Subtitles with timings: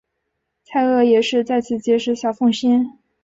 [0.63, 2.97] 蔡锷也是在此结识小凤仙。